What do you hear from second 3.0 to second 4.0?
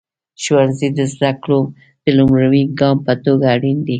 په توګه اړین دی.